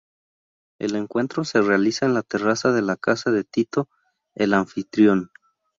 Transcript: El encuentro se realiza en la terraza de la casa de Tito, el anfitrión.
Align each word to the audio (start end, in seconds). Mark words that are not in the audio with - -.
El 0.79 0.95
encuentro 0.95 1.43
se 1.43 1.61
realiza 1.61 2.07
en 2.07 2.15
la 2.15 2.23
terraza 2.23 2.71
de 2.71 2.81
la 2.81 2.97
casa 2.97 3.29
de 3.29 3.43
Tito, 3.43 3.87
el 4.33 4.55
anfitrión. 4.55 5.29